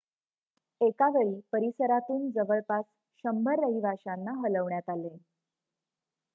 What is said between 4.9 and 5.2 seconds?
आले